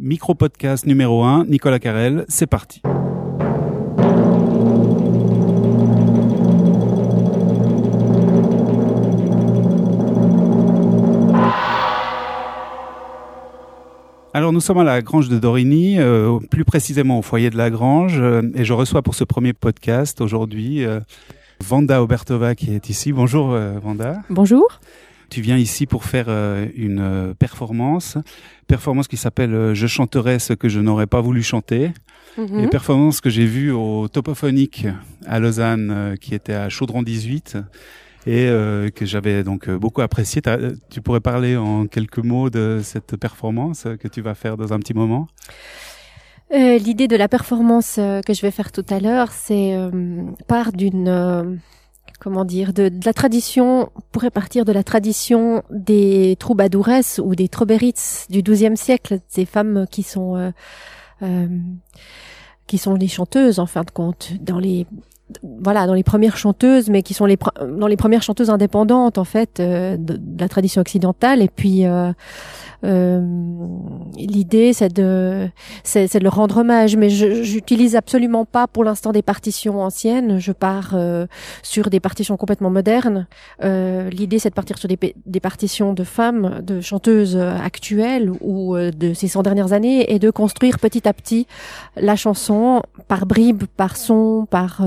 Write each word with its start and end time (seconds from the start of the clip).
Micro-podcast 0.00 0.86
numéro 0.86 1.24
1, 1.24 1.46
Nicolas 1.46 1.80
Carrel, 1.80 2.24
c'est 2.28 2.46
parti. 2.46 2.80
Alors 14.32 14.52
nous 14.52 14.60
sommes 14.60 14.78
à 14.78 14.84
la 14.84 15.02
Grange 15.02 15.28
de 15.28 15.38
Dorigny, 15.38 15.98
euh, 15.98 16.38
plus 16.48 16.64
précisément 16.64 17.18
au 17.18 17.22
foyer 17.22 17.50
de 17.50 17.56
la 17.56 17.70
Grange, 17.70 18.20
euh, 18.20 18.42
et 18.54 18.64
je 18.64 18.72
reçois 18.72 19.02
pour 19.02 19.16
ce 19.16 19.24
premier 19.24 19.52
podcast 19.52 20.20
aujourd'hui 20.20 20.84
euh, 20.84 21.00
Vanda 21.60 22.00
Obertova 22.04 22.54
qui 22.54 22.72
est 22.72 22.88
ici. 22.88 23.12
Bonjour 23.12 23.48
Vanda. 23.82 24.22
Bonjour. 24.30 24.80
Tu 25.30 25.40
viens 25.40 25.56
ici 25.56 25.86
pour 25.86 26.04
faire 26.04 26.28
une 26.28 27.34
performance, 27.38 28.16
performance 28.66 29.08
qui 29.08 29.16
s'appelle 29.16 29.74
Je 29.74 29.86
chanterai 29.86 30.38
ce 30.38 30.52
que 30.54 30.68
je 30.68 30.80
n'aurais 30.80 31.06
pas 31.06 31.20
voulu 31.20 31.42
chanter. 31.42 31.92
Mm 32.36 32.60
Et 32.60 32.68
performance 32.68 33.20
que 33.20 33.30
j'ai 33.30 33.46
vue 33.46 33.70
au 33.70 34.08
Topophonique 34.08 34.86
à 35.26 35.38
Lausanne, 35.38 36.16
qui 36.20 36.34
était 36.34 36.54
à 36.54 36.68
Chaudron 36.68 37.02
18 37.02 37.58
et 38.28 38.46
euh, 38.48 38.90
que 38.90 39.06
j'avais 39.06 39.42
donc 39.42 39.68
euh, 39.68 39.78
beaucoup 39.78 40.02
apprécié. 40.02 40.42
Tu 40.90 41.00
pourrais 41.00 41.20
parler 41.20 41.56
en 41.56 41.86
quelques 41.86 42.18
mots 42.18 42.50
de 42.50 42.80
cette 42.82 43.16
performance 43.16 43.86
que 43.98 44.06
tu 44.06 44.20
vas 44.20 44.34
faire 44.34 44.58
dans 44.58 44.72
un 44.74 44.78
petit 44.78 44.92
moment? 44.94 45.28
Euh, 46.52 46.78
L'idée 46.78 47.08
de 47.08 47.16
la 47.16 47.28
performance 47.28 47.94
que 47.96 48.34
je 48.34 48.42
vais 48.42 48.50
faire 48.50 48.70
tout 48.70 48.84
à 48.90 49.00
l'heure, 49.00 49.32
c'est 49.32 49.74
part 50.46 50.72
d'une 50.72 51.58
comment 52.18 52.44
dire 52.44 52.72
de, 52.72 52.90
la 53.04 53.12
tradition 53.12 53.90
pourrait 54.12 54.30
partir 54.30 54.64
de 54.64 54.72
la 54.72 54.82
tradition 54.82 55.62
des 55.70 56.36
troubadouresses 56.38 57.20
ou 57.22 57.34
des 57.34 57.48
trobérits 57.48 57.94
du 58.28 58.42
XIIe 58.42 58.76
siècle, 58.76 59.20
ces 59.28 59.44
femmes 59.44 59.86
qui 59.90 60.02
sont 60.02 60.52
qui 62.66 62.78
sont 62.78 62.96
des 62.96 63.08
chanteuses 63.08 63.58
en 63.58 63.66
fin 63.66 63.82
de 63.82 63.90
compte 63.90 64.34
dans 64.40 64.58
les 64.58 64.86
voilà 65.42 65.86
dans 65.86 65.94
les 65.94 66.02
premières 66.02 66.36
chanteuses 66.36 66.88
mais 66.88 67.02
qui 67.02 67.14
sont 67.14 67.26
les 67.26 67.36
dans 67.78 67.86
les 67.86 67.96
premières 67.96 68.22
chanteuses 68.22 68.50
indépendantes 68.50 69.18
en 69.18 69.24
fait 69.24 69.60
euh, 69.60 69.96
de, 69.96 70.18
la 70.38 70.48
tradition 70.48 70.80
occidentale. 70.80 71.42
Et 71.42 71.48
puis 71.48 71.86
euh, 71.86 72.12
euh, 72.84 73.20
l'idée 74.16 74.72
c'est 74.72 74.92
de 74.92 75.48
c'est 75.82 76.16
de 76.16 76.24
leur 76.24 76.36
rendre 76.36 76.58
hommage. 76.58 76.96
Mais 76.96 77.10
j'utilise 77.10 77.96
absolument 77.96 78.44
pas 78.44 78.66
pour 78.66 78.84
l'instant 78.84 79.12
des 79.12 79.22
partitions 79.22 79.82
anciennes. 79.82 80.38
Je 80.38 80.52
pars 80.52 80.92
euh, 80.94 81.26
sur 81.62 81.90
des 81.90 82.00
partitions 82.00 82.36
complètement 82.36 82.70
modernes. 82.70 83.26
Euh, 83.64 84.10
l'idée 84.10 84.38
c'est 84.38 84.50
de 84.50 84.54
partir 84.54 84.78
sur 84.78 84.88
des, 84.88 84.98
des 85.26 85.40
partitions 85.40 85.92
de 85.92 86.04
femmes 86.04 86.60
de 86.62 86.80
chanteuses 86.80 87.36
actuelles 87.36 88.30
ou 88.40 88.76
de 88.76 89.12
ces 89.14 89.28
100 89.28 89.42
dernières 89.42 89.72
années 89.72 90.12
et 90.12 90.18
de 90.18 90.30
construire 90.30 90.78
petit 90.78 91.08
à 91.08 91.12
petit 91.12 91.46
la 91.96 92.16
chanson 92.16 92.82
par 93.08 93.26
bribes 93.26 93.64
par 93.76 93.96
son 93.96 94.46
par 94.50 94.82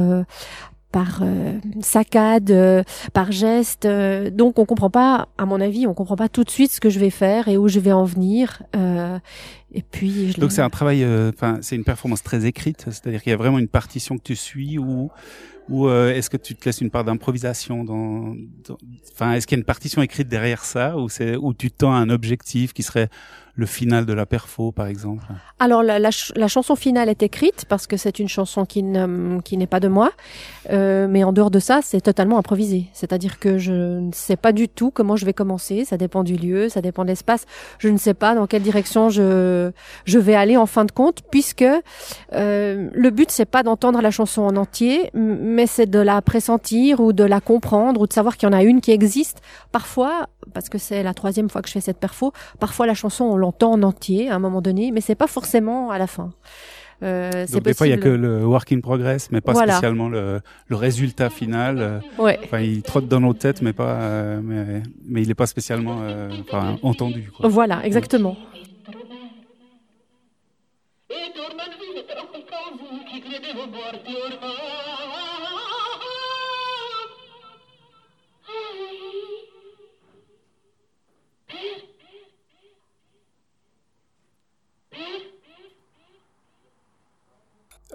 par 0.92 1.22
euh, 1.22 1.54
saccade, 1.80 2.52
euh, 2.52 2.84
par 3.14 3.32
geste. 3.32 3.86
Euh, 3.86 4.30
donc 4.30 4.60
on 4.60 4.66
comprend 4.66 4.90
pas, 4.90 5.30
à 5.38 5.46
mon 5.46 5.62
avis, 5.62 5.88
on 5.88 5.94
comprend 5.94 6.16
pas 6.16 6.30
tout 6.30 6.44
de 6.44 6.50
suite 6.50 6.72
ce 6.72 6.82
que 6.82 6.90
je 6.90 7.00
vais 7.00 7.10
faire 7.10 7.48
et 7.48 7.58
où 7.58 7.68
je 7.68 7.80
vais 7.80 7.92
en 7.92 8.04
venir. 8.04 8.64
et 9.74 9.82
puis. 9.82 10.34
donc 10.38 10.52
c'est 10.52 10.62
un 10.62 10.70
travail, 10.70 11.06
enfin 11.34 11.60
c'est 11.62 11.76
une 11.76 11.84
performance 11.84 12.24
très 12.24 12.46
écrite, 12.46 12.86
c'est-à-dire 12.86 13.24
qu'il 13.24 13.32
y 13.32 13.34
a 13.34 13.38
vraiment 13.38 13.60
une 13.60 13.70
partition 13.70 14.18
que 14.18 14.24
tu 14.24 14.36
suis 14.36 14.78
ou 15.72 15.82
ou 15.82 15.90
est-ce 15.90 16.30
que 16.30 16.38
tu 16.38 16.56
te 16.56 16.66
laisses 16.66 16.82
une 16.82 16.92
part 16.92 17.04
d'improvisation 17.04 17.84
dans, 17.84 18.36
enfin 19.14 19.34
est-ce 19.34 19.48
qu'il 19.48 19.58
y 19.58 19.60
a 19.60 19.62
une 19.62 19.66
partition 19.66 20.02
écrite 20.02 20.28
derrière 20.28 20.64
ça 20.64 20.98
ou 20.98 21.10
c'est 21.10 21.36
où 21.36 21.54
tu 21.54 21.72
tends 21.72 21.94
un 21.94 22.10
objectif 22.10 22.74
qui 22.74 22.84
serait 22.84 23.10
le 23.56 23.66
final 23.66 24.06
de 24.06 24.14
la 24.14 24.26
perfo, 24.26 24.72
par 24.72 24.88
exemple? 24.88 25.24
Alors 25.60 25.84
la, 25.84 26.00
la, 26.00 26.48
chanson 26.48 26.76
finale 26.76 27.10
est 27.10 27.24
écrite 27.24 27.66
parce 27.68 27.86
que 27.88 27.98
c'est 27.98 28.20
une 28.20 28.28
chanson 28.28 28.66
qui 28.66 28.84
qui 29.44 29.58
n'est 29.58 29.68
pas 29.68 29.80
de 29.80 29.88
moi, 29.88 30.12
euh, 30.70 31.08
mais 31.10 31.24
en 31.24 31.34
dehors 31.34 31.52
de 31.52 31.60
ça, 31.60 31.82
c'est 31.84 32.02
totalement 32.02 32.38
improvisé. 32.38 32.88
C'est-à-dire 32.94 33.40
que 33.40 33.58
je 33.58 34.00
ne 34.00 34.12
sais 34.14 34.38
pas 34.38 34.54
du 34.54 34.68
tout 34.70 34.92
comment 34.92 35.16
je 35.16 35.26
vais 35.26 35.34
commencer. 35.34 35.86
Ça 35.86 35.98
dépend 35.98 36.24
du 36.24 36.36
lieu, 36.36 36.70
ça 36.70 36.82
dépend 36.82 37.04
de 37.04 37.10
l'espace. 37.10 37.46
Je 37.78 37.90
ne 37.90 37.98
sais 37.98 38.14
pas 38.14 38.36
dans 38.36 38.48
quelle 38.48 38.64
direction 38.64 39.10
je 39.10 39.72
je 40.06 40.20
vais 40.20 40.36
aller 40.36 40.58
en 40.58 40.66
fin 40.66 40.86
de 40.86 40.92
compte, 40.92 41.20
puisque 41.30 41.66
euh, 42.34 42.90
le 42.94 43.10
but 43.10 43.30
c'est 43.32 43.46
pas 43.46 43.64
d'entendre 43.64 44.02
la 44.02 44.12
chanson 44.12 44.42
en 44.44 44.56
entier, 44.56 45.10
mais 45.14 45.61
c'est 45.68 45.90
de 45.90 46.00
la 46.00 46.22
pressentir 46.22 47.00
ou 47.00 47.14
de 47.14 47.24
la 47.24 47.42
comprendre 47.42 48.02
ou 48.02 48.08
de 48.08 48.14
savoir 48.14 48.38
qu'il 48.38 48.48
y 48.48 48.52
en 48.52 48.56
a 48.56 48.64
une 48.64 48.82
qui 48.82 48.92
existe. 48.92 49.42
Parfois, 49.72 50.28
parce 50.54 50.70
que 50.70 50.78
c'est 50.78 51.04
la 51.04 51.14
troisième 51.14 51.50
fois 51.50 51.62
que 51.62 51.68
je 51.68 51.74
fais 51.74 51.82
cette 51.82 51.98
perfo, 51.98 52.34
parfois 52.60 52.86
la 52.86 52.94
chanson 52.94 53.26
on 53.26 53.38
l'entend 53.38 53.74
en 53.74 53.84
entier 53.84 54.30
à 54.30 54.36
un 54.36 54.40
moment 54.40 54.62
donné, 54.62 54.92
mais 54.92 55.02
c'est 55.02 55.16
pas 55.16 55.28
forcément 55.28 55.92
à 55.92 55.98
la 55.98 56.08
fin. 56.08 56.32
Euh, 57.04 57.48
Donc 57.52 57.64
des 57.64 57.74
fois 57.74 57.88
il 57.88 57.90
y 57.90 57.94
a 57.94 57.98
que 57.98 58.10
le 58.10 58.46
work 58.46 58.72
in 58.72 58.80
progress, 58.80 59.32
mais 59.32 59.42
pas 59.42 59.56
spécialement 59.56 60.08
le, 60.08 60.42
le, 60.68 60.76
résultat 60.76 61.32
final. 61.32 62.02
Ouais. 62.20 62.40
Enfin, 62.44 62.60
il 62.60 62.84
trotte 62.84 63.08
dans 63.08 63.20
nos 63.20 63.34
têtes, 63.34 63.64
mais 63.64 63.74
pas, 63.74 63.96
euh, 64.02 64.40
mais, 64.44 64.84
mais, 65.08 65.24
il 65.24 65.28
n'est 65.28 65.34
pas 65.34 65.48
spécialement 65.48 65.98
euh, 66.02 66.30
enfin, 66.42 66.78
entendu. 66.84 67.32
Quoi. 67.36 67.50
Voilà, 67.50 67.84
exactement. 67.86 68.38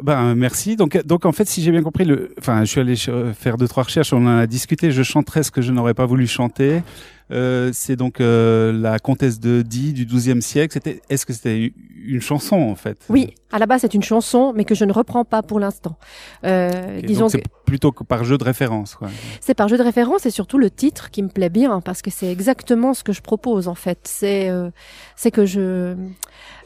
Ben 0.03 0.35
merci. 0.35 0.77
Donc 0.77 1.01
donc 1.07 1.25
en 1.25 1.33
fait 1.33 1.47
si 1.47 1.63
j'ai 1.63 1.71
bien 1.71 1.83
compris 1.83 2.05
le 2.05 2.35
enfin 2.39 2.65
je 2.65 2.71
suis 2.71 2.81
allé 2.81 2.97
faire 3.35 3.57
deux 3.57 3.69
trois 3.69 3.85
recherches, 3.85 4.13
on 4.13 4.27
en 4.27 4.39
a 4.39 4.47
discuté, 4.47 4.91
je 4.91 5.03
chanterai 5.03 5.43
ce 5.43 5.51
que 5.51 5.63
je 5.63 5.73
n'aurais 5.73 5.95
pas 5.95 6.07
voulu 6.07 6.27
chanter. 6.27 6.83
Euh, 7.33 7.71
c'est 7.73 7.97
donc 7.97 8.21
euh, 8.21 8.73
la 8.73 8.99
comtesse 8.99 9.41
de 9.41 9.63
Die 9.63 9.93
du 9.93 10.07
XIIe 10.07 10.41
siècle. 10.41 10.75
C'était, 10.75 11.03
est-ce 11.11 11.27
que 11.27 11.33
c'était 11.33 11.73
une 12.05 12.21
chanson 12.21 12.57
en 12.57 12.77
fait? 12.77 12.99
Oui, 13.09 13.35
à 13.51 13.59
la 13.59 13.67
base 13.67 13.81
c'est 13.81 13.95
une 13.95 14.03
chanson, 14.03 14.53
mais 14.55 14.65
que 14.65 14.75
je 14.75 14.85
ne 14.85 14.93
reprends 14.93 15.25
pas 15.25 15.43
pour 15.43 15.59
l'instant. 15.59 15.97
Euh, 16.45 17.01
disons 17.03 17.29
c'est 17.29 17.43
plutôt 17.65 17.91
que 17.91 18.05
par 18.05 18.25
jeu 18.25 18.39
de 18.39 18.45
référence. 18.45 18.97
C'est 19.41 19.55
par 19.55 19.67
jeu 19.69 19.77
de 19.77 19.83
référence 19.83 20.25
et 20.25 20.31
surtout 20.31 20.59
le 20.59 20.71
titre 20.71 21.11
qui 21.11 21.23
me 21.23 21.29
plaît 21.29 21.49
bien 21.49 21.81
parce 21.81 22.01
que 22.01 22.11
c'est 22.11 22.31
exactement 22.31 22.95
ce 22.95 23.03
que 23.03 23.13
je 23.13 23.23
propose 23.23 23.67
en 23.67 23.75
fait. 23.75 23.99
C'est 24.05 24.49
euh, 24.49 24.71
c'est 25.17 25.33
que 25.33 25.47
je 25.47 25.97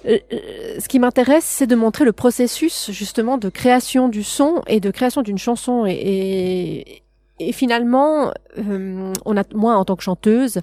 ce 0.04 0.88
qui 0.88 0.98
m'intéresse, 0.98 1.44
c'est 1.44 1.66
de 1.66 1.76
montrer 1.76 2.04
le 2.04 2.12
processus 2.12 2.90
justement 2.90 3.38
de 3.38 3.48
création 3.48 4.08
du 4.08 4.22
son 4.22 4.62
et 4.66 4.80
de 4.80 4.90
création 4.90 5.22
d'une 5.22 5.38
chanson 5.38 5.84
et, 5.86 5.92
et 5.92 7.02
et 7.40 7.52
finalement, 7.52 8.32
euh, 8.58 9.12
on 9.24 9.36
a 9.36 9.42
moi 9.54 9.76
en 9.76 9.84
tant 9.84 9.96
que 9.96 10.02
chanteuse, 10.02 10.60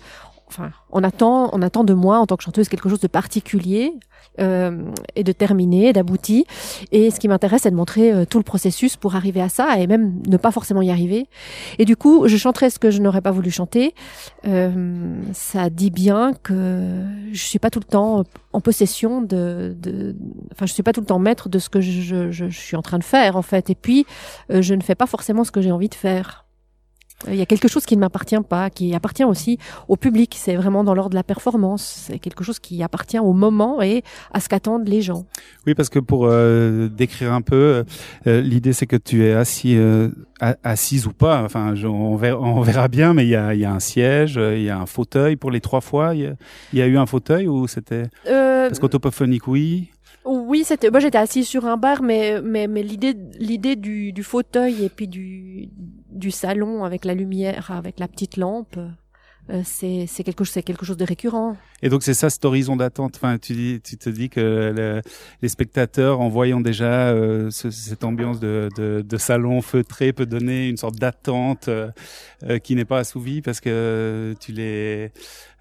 enfin, 0.47 0.71
on 0.91 1.03
attend, 1.03 1.49
on 1.53 1.61
attend 1.61 1.83
de 1.83 1.93
moi 1.93 2.19
en 2.19 2.25
tant 2.25 2.37
que 2.37 2.43
chanteuse 2.43 2.69
quelque 2.69 2.89
chose 2.89 2.99
de 2.99 3.07
particulier 3.07 3.93
euh, 4.39 4.91
et 5.15 5.23
de 5.23 5.31
terminé, 5.31 5.93
d'abouti. 5.93 6.45
Et 6.91 7.11
ce 7.11 7.19
qui 7.19 7.27
m'intéresse, 7.27 7.63
c'est 7.63 7.71
de 7.71 7.75
montrer 7.75 8.11
euh, 8.11 8.25
tout 8.25 8.37
le 8.37 8.43
processus 8.43 8.95
pour 8.95 9.15
arriver 9.15 9.41
à 9.41 9.49
ça 9.49 9.79
et 9.79 9.87
même 9.87 10.21
ne 10.27 10.37
pas 10.37 10.51
forcément 10.51 10.81
y 10.81 10.89
arriver. 10.91 11.27
Et 11.79 11.85
du 11.85 11.95
coup, 11.95 12.27
je 12.27 12.37
chanterai 12.37 12.69
ce 12.69 12.79
que 12.79 12.91
je 12.91 13.01
n'aurais 13.01 13.21
pas 13.21 13.31
voulu 13.31 13.51
chanter. 13.51 13.93
Euh, 14.45 15.21
ça 15.33 15.69
dit 15.69 15.91
bien 15.91 16.33
que 16.43 17.03
je 17.31 17.43
suis 17.43 17.59
pas 17.59 17.69
tout 17.69 17.79
le 17.79 17.85
temps 17.85 18.23
en 18.53 18.61
possession 18.61 19.21
de, 19.21 19.75
de, 19.77 20.15
enfin, 20.53 20.65
je 20.65 20.73
suis 20.73 20.83
pas 20.83 20.93
tout 20.93 21.01
le 21.01 21.07
temps 21.07 21.19
maître 21.19 21.49
de 21.49 21.59
ce 21.59 21.69
que 21.69 21.81
je, 21.81 22.31
je, 22.31 22.31
je 22.31 22.59
suis 22.59 22.77
en 22.77 22.81
train 22.81 22.99
de 22.99 23.03
faire 23.03 23.35
en 23.35 23.41
fait. 23.41 23.69
Et 23.69 23.75
puis, 23.75 24.05
euh, 24.51 24.61
je 24.61 24.73
ne 24.73 24.81
fais 24.81 24.95
pas 24.95 25.07
forcément 25.07 25.43
ce 25.43 25.51
que 25.51 25.61
j'ai 25.61 25.71
envie 25.71 25.89
de 25.89 25.95
faire. 25.95 26.46
Il 27.25 27.35
y 27.35 27.41
a 27.41 27.47
quelque 27.47 27.67
chose 27.67 27.85
qui 27.85 27.95
ne 27.95 28.01
m'appartient 28.01 28.39
pas, 28.47 28.69
qui 28.69 28.93
appartient 28.93 29.23
aussi 29.23 29.57
au 29.87 29.95
public. 29.95 30.35
C'est 30.37 30.55
vraiment 30.55 30.83
dans 30.83 30.93
l'ordre 30.93 31.09
de 31.09 31.15
la 31.15 31.23
performance. 31.23 32.05
C'est 32.07 32.19
quelque 32.19 32.43
chose 32.43 32.59
qui 32.59 32.83
appartient 32.83 33.17
au 33.17 33.33
moment 33.33 33.81
et 33.81 34.03
à 34.31 34.39
ce 34.39 34.47
qu'attendent 34.47 34.87
les 34.87 35.01
gens. 35.01 35.25
Oui, 35.65 35.73
parce 35.73 35.89
que 35.89 35.97
pour 35.97 36.27
euh, 36.27 36.89
décrire 36.89 37.33
un 37.33 37.41
peu, 37.41 37.83
euh, 38.27 38.41
l'idée 38.41 38.71
c'est 38.71 38.85
que 38.85 38.95
tu 38.95 39.25
es 39.25 39.33
assis, 39.33 39.75
euh, 39.77 40.09
assise 40.63 41.07
ou 41.07 41.11
pas. 41.11 41.41
Enfin, 41.43 41.73
on, 41.85 42.15
verra, 42.15 42.39
on, 42.39 42.61
verra, 42.61 42.87
bien, 42.87 43.15
mais 43.15 43.25
il 43.25 43.29
y 43.29 43.35
a, 43.35 43.55
y 43.55 43.65
a, 43.65 43.71
un 43.71 43.79
siège, 43.79 44.35
il 44.37 44.61
y 44.61 44.69
a 44.69 44.77
un 44.77 44.85
fauteuil 44.85 45.37
pour 45.37 45.49
les 45.49 45.59
trois 45.59 45.81
fois. 45.81 46.13
Il 46.13 46.35
y, 46.73 46.81
a, 46.81 46.85
eu 46.85 46.97
un 46.97 47.07
fauteuil 47.07 47.47
ou 47.47 47.67
c'était 47.67 48.03
parce 48.25 48.79
qu'autopophonique, 48.79 49.47
oui. 49.47 49.89
Oui, 50.27 50.63
c'était. 50.65 50.91
Moi, 50.91 50.99
j'étais 50.99 51.17
assise 51.17 51.47
sur 51.47 51.65
un 51.65 51.77
bar, 51.77 52.01
mais 52.01 52.41
mais 52.41 52.67
mais 52.67 52.83
l'idée 52.83 53.15
l'idée 53.39 53.75
du, 53.77 54.11
du 54.11 54.23
fauteuil 54.23 54.83
et 54.83 54.89
puis 54.89 55.07
du 55.07 55.69
du 56.09 56.31
salon 56.31 56.83
avec 56.83 57.05
la 57.05 57.13
lumière, 57.13 57.71
avec 57.71 57.99
la 57.99 58.07
petite 58.09 58.35
lampe, 58.35 58.77
euh, 59.49 59.61
c'est 59.63 60.05
c'est 60.07 60.23
quelque 60.23 60.43
chose 60.43 60.53
c'est 60.53 60.63
quelque 60.63 60.85
chose 60.85 60.97
de 60.97 61.05
récurrent. 61.05 61.55
Et 61.83 61.89
donc 61.89 62.03
c'est 62.03 62.13
ça 62.13 62.29
cet 62.29 62.43
horizon 62.45 62.75
d'attente. 62.75 63.15
Enfin, 63.17 63.37
tu 63.37 63.53
dis, 63.53 63.81
tu 63.81 63.97
te 63.97 64.09
dis 64.09 64.29
que 64.29 65.01
les 65.41 65.49
spectateurs, 65.49 66.19
en 66.21 66.29
voyant 66.29 66.59
déjà 66.59 67.09
euh, 67.09 67.49
cette 67.51 68.03
ambiance 68.03 68.39
de, 68.39 68.69
de, 68.75 69.01
de, 69.07 69.17
salon 69.17 69.61
feutré, 69.61 70.13
peut 70.13 70.25
donner 70.25 70.67
une 70.69 70.77
sorte 70.77 70.95
d'attente 70.95 71.67
euh, 71.67 71.89
euh, 72.43 72.59
qui 72.59 72.75
n'est 72.75 72.85
pas 72.85 72.99
assouvie 72.99 73.41
parce 73.41 73.59
que 73.59 74.35
tu 74.39 74.51
les 74.51 75.11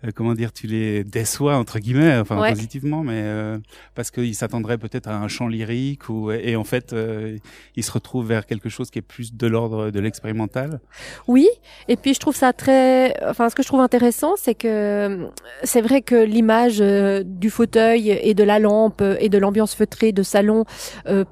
euh, 0.04 0.10
comment 0.14 0.34
dire, 0.34 0.52
tu 0.52 0.66
les 0.66 1.04
déçois 1.04 1.56
entre 1.56 1.78
guillemets, 1.78 2.18
enfin 2.18 2.36
positivement, 2.50 3.02
mais 3.02 3.22
euh, 3.24 3.58
parce 3.94 4.10
qu'ils 4.10 4.34
s'attendraient 4.34 4.76
peut-être 4.76 5.08
à 5.08 5.16
un 5.16 5.26
chant 5.28 5.48
lyrique 5.48 6.10
ou 6.10 6.30
et 6.30 6.54
en 6.54 6.64
fait 6.64 6.92
euh, 6.92 7.38
ils 7.76 7.82
se 7.82 7.90
retrouvent 7.90 8.26
vers 8.26 8.44
quelque 8.44 8.68
chose 8.68 8.90
qui 8.90 8.98
est 8.98 9.02
plus 9.02 9.34
de 9.34 9.46
l'ordre 9.46 9.90
de 9.90 10.00
l'expérimental. 10.00 10.80
Oui, 11.28 11.48
et 11.88 11.96
puis 11.96 12.12
je 12.12 12.20
trouve 12.20 12.36
ça 12.36 12.52
très, 12.52 13.14
enfin 13.24 13.48
ce 13.48 13.54
que 13.54 13.62
je 13.62 13.68
trouve 13.68 13.80
intéressant, 13.80 14.34
c'est 14.36 14.54
que 14.54 15.28
c'est 15.62 15.80
vrai 15.80 16.02
que 16.02 16.06
l'image 16.14 16.79
du 17.25 17.50
fauteuil 17.50 18.11
et 18.11 18.35
de 18.35 18.44
la 18.44 18.58
lampe 18.58 19.03
et 19.20 19.29
de 19.29 19.38
l'ambiance 19.38 19.75
feutrée 19.75 20.12
de 20.12 20.23
salon 20.23 20.64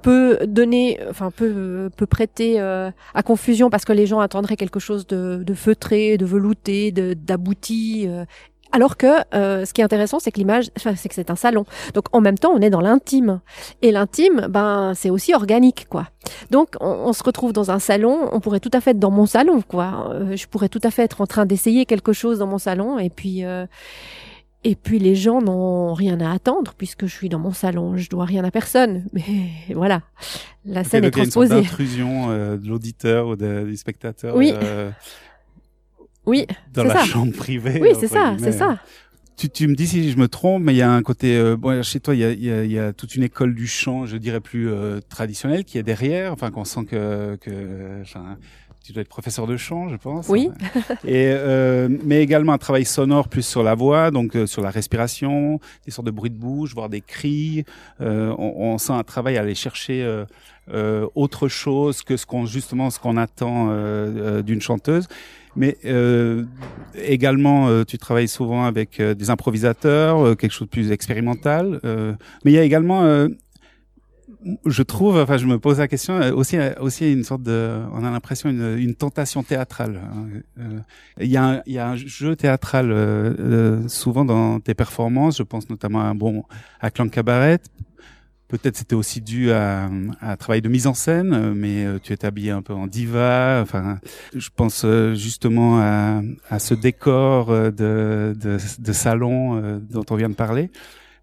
peut 0.03 0.39
donner, 0.47 0.99
enfin 1.09 1.31
peut 1.31 1.91
peut 1.97 2.07
prêter 2.07 2.61
à 2.61 3.23
confusion 3.25 3.71
parce 3.71 3.85
que 3.85 3.93
les 3.93 4.07
gens 4.07 4.21
attendraient 4.21 4.57
quelque 4.57 4.81
chose 4.81 5.07
de, 5.07 5.43
de 5.45 5.55
feutré, 5.55 6.17
de 6.17 6.27
velouté, 6.27 6.93
d'abouti 6.93 8.09
alors 8.75 8.97
que 8.97 9.07
euh, 9.37 9.65
ce 9.65 9.73
qui 9.73 9.83
est 9.83 9.85
intéressant, 9.85 10.19
c'est 10.19 10.33
que 10.33 10.39
l'image, 10.39 10.69
c'est 10.77 11.09
que 11.09 11.15
c'est 11.15 11.31
un 11.31 11.37
salon. 11.37 11.65
Donc 11.95 12.07
en 12.11 12.21
même 12.21 12.37
temps, 12.37 12.51
on 12.53 12.61
est 12.61 12.71
dans 12.71 12.81
l'intime. 12.81 13.41
Et 13.83 13.93
l'intime, 13.93 14.49
ben 14.51 14.95
c'est 14.97 15.11
aussi 15.11 15.33
organique, 15.33 15.87
quoi. 15.89 16.09
Donc 16.51 16.71
on, 16.81 17.13
se 17.13 17.23
retrouve 17.23 17.53
dans 17.53 17.71
un 17.71 17.79
salon. 17.79 18.29
On 18.33 18.41
pourrait 18.41 18.59
tout 18.59 18.73
à 18.73 18.81
fait 18.81 18.91
être 18.91 18.99
dans 18.99 19.13
mon 19.13 19.27
salon, 19.27 19.63
quoi. 19.63 20.11
Euh, 20.13 20.35
je 20.35 20.49
pourrais 20.49 20.69
tout 20.69 20.81
à 20.83 20.91
fait 20.91 21.05
être 21.05 21.21
en 21.21 21.27
train 21.27 21.47
d'essayer 21.47 21.87
quelque 21.87 22.13
chose 22.13 22.41
dans 22.41 22.49
mon 22.49 22.59
salon, 22.59 22.99
et 22.99 23.11
puis. 23.11 23.45
Euh, 23.45 23.67
et 24.65 24.75
puis 24.75 24.99
les 24.99 25.15
gens 25.15 25.41
n'ont 25.41 25.95
rien 25.95 26.21
à 26.21 26.33
attendre 26.33 26.75
puisque 26.77 27.07
je 27.07 27.15
suis 27.15 27.29
dans 27.29 27.39
mon 27.39 27.53
salon, 27.53 27.97
je 27.97 28.09
dois 28.11 28.25
rien 28.25 28.45
à 28.45 28.51
personne. 28.51 29.07
Mais 29.13 29.23
voilà, 29.75 30.03
la 30.65 30.85
scène 30.85 31.05
est 31.05 31.11
transposée. 31.11 31.55
Il 31.55 31.57
y 31.57 31.59
a 31.59 31.61
une 31.61 31.67
intrusion 31.67 32.29
de 32.57 32.69
l'auditeur 32.69 33.29
ou 33.29 33.37
du 33.37 33.77
spectateur. 33.77 34.37
Oui. 34.37 34.53
Oui, 36.27 36.47
dans 36.73 36.85
la 36.85 37.05
chambre 37.05 37.33
privée. 37.33 37.81
Oui, 37.81 37.91
c'est 37.99 38.09
ça, 38.09 38.37
c'est 38.39 38.53
ça. 38.53 38.79
Tu, 39.37 39.51
tu, 39.51 39.67
me 39.67 39.75
dis 39.75 39.89
si 39.89 40.13
je 40.13 40.17
me 40.17 40.29
trompe, 40.29 40.63
mais 40.63 40.75
il 40.75 40.77
y 40.77 40.83
a 40.83 40.93
un 40.93 41.03
côté 41.03 41.37
euh, 41.37 41.57
bon 41.57 41.83
chez 41.83 41.99
toi, 41.99 42.15
il 42.15 42.21
y 42.21 42.25
a, 42.25 42.31
y, 42.31 42.51
a, 42.53 42.65
y 42.65 42.79
a, 42.79 42.93
toute 42.93 43.17
une 43.17 43.25
école 43.25 43.53
du 43.53 43.67
chant, 43.67 44.07
je 44.07 44.17
dirais 44.17 44.39
plus 44.39 44.71
euh, 44.71 45.01
traditionnelle, 45.09 45.65
qui 45.65 45.77
est 45.77 45.83
derrière. 45.83 46.33
Enfin, 46.33 46.53
qu'on 46.53 46.65
sent 46.65 46.85
que, 46.85 47.37
que 47.41 48.01
enfin, 48.03 48.39
tu 48.85 48.93
dois 48.93 49.01
être 49.01 49.09
professeur 49.09 49.47
de 49.47 49.57
chant, 49.57 49.89
je 49.89 49.97
pense. 49.97 50.29
Oui. 50.29 50.51
Et 51.05 51.33
euh, 51.33 51.89
mais 52.05 52.23
également 52.23 52.53
un 52.53 52.59
travail 52.59 52.85
sonore 52.85 53.29
plus 53.29 53.45
sur 53.45 53.63
la 53.63 53.75
voix, 53.75 54.11
donc 54.11 54.37
euh, 54.37 54.47
sur 54.47 54.61
la 54.61 54.69
respiration, 54.69 55.59
des 55.87 55.91
sortes 55.91 56.07
de 56.07 56.11
bruits 56.11 56.31
de 56.31 56.37
bouche, 56.37 56.75
voire 56.75 56.91
des 56.91 57.01
cris. 57.01 57.65
Euh, 58.03 58.35
on, 58.37 58.73
on, 58.75 58.79
sent 58.79 58.93
un 58.93 59.03
travail 59.03 59.39
à 59.39 59.41
aller 59.41 59.55
chercher 59.55 60.07
autre 61.15 61.49
chose 61.49 62.03
que 62.03 62.17
ce 62.17 62.27
qu'on 62.27 62.45
justement 62.45 62.91
ce 62.91 62.99
qu'on 62.99 63.17
attend 63.17 63.73
d'une 64.43 64.61
chanteuse. 64.61 65.09
Mais 65.57 65.79
également, 66.95 67.85
tu 67.85 67.97
travailles 67.97 68.29
souvent 68.29 68.65
avec 68.65 69.01
des 69.01 69.31
improvisateurs, 69.31 70.37
quelque 70.37 70.53
chose 70.53 70.67
de 70.67 70.71
plus 70.71 70.91
expérimental. 70.93 71.81
mais 71.85 72.53
il 72.53 72.53
y 72.53 72.59
a 72.59 72.63
également, 72.63 73.29
je 74.67 74.83
trouve, 74.83 75.17
enfin, 75.17 75.37
je 75.37 75.47
me 75.47 75.59
pose 75.59 75.79
la 75.79 75.89
question, 75.89 76.19
aussi, 76.35 76.59
aussi 76.81 77.13
une 77.13 77.25
sorte 77.25 77.43
de, 77.43 77.81
on 77.93 78.05
a 78.05 78.11
l'impression 78.11 78.51
une, 78.51 78.77
une 78.79 78.95
tentation 78.95 79.43
théâtrale. 79.43 80.01
Hein. 80.59 80.65
Il 81.21 81.29
y, 81.29 81.37
a 81.37 81.45
un, 81.45 81.63
il 81.67 81.73
y 81.73 81.79
a 81.79 81.89
un 81.89 81.97
jeu 81.97 82.37
théâtral 82.37 82.95
souvent 83.89 84.25
dans 84.25 84.61
tes 84.61 84.75
performances. 84.75 85.39
Je 85.39 85.43
pense 85.43 85.71
notamment 85.71 86.09
à 86.09 86.15
bon 86.15 86.45
à 86.81 86.91
Clan 86.91 87.09
Cabaret, 87.09 87.61
Peut-être 88.49 88.77
c'était 88.77 88.95
aussi 88.95 89.23
dû 89.23 89.51
à, 89.53 89.91
un 90.21 90.37
travail 90.37 90.61
de 90.61 90.69
mise 90.69 90.87
en 90.87 90.93
scène, 90.93 91.55
mais 91.55 91.87
euh, 91.87 91.99
tu 92.01 92.13
es 92.13 92.25
habillé 92.27 92.51
un 92.51 92.61
peu 92.61 92.75
en 92.75 92.87
diva. 92.87 93.61
Enfin, 93.63 93.99
je 94.35 94.49
pense 94.55 94.83
euh, 94.85 95.15
justement 95.15 95.81
à, 95.81 96.21
à 96.51 96.59
ce 96.59 96.75
décor 96.75 97.51
euh, 97.51 97.71
de, 97.71 98.33
de, 98.39 98.59
de 98.79 98.93
salon 98.93 99.81
dont 99.91 100.05
on 100.11 100.15
vient 100.15 100.29
de 100.29 100.35
parler. 100.35 100.71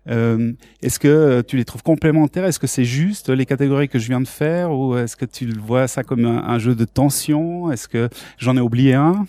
Euh, 0.10 0.54
est-ce 0.82 1.00
que 1.00 1.42
tu 1.42 1.58
les 1.58 1.66
trouves 1.66 1.84
complémentaires? 1.84 2.46
Est-ce 2.46 2.60
que 2.60 2.68
c'est 2.68 2.86
juste 2.86 3.30
les 3.30 3.46
catégories 3.46 3.88
que 3.88 4.00
je 4.00 4.08
viens 4.08 4.22
de 4.22 4.28
faire 4.28 4.72
ou 4.72 4.98
est-ce 4.98 5.16
que 5.16 5.26
tu 5.26 5.48
vois 5.52 5.88
ça 5.88 6.04
comme 6.04 6.26
un, 6.26 6.60
jeu 6.60 6.76
de 6.76 6.86
tension? 6.86 7.72
Est-ce 7.72 7.88
que 7.88 8.10
j'en 8.38 8.58
ai 8.58 8.62
oublié 8.62 8.96
un? 8.96 9.26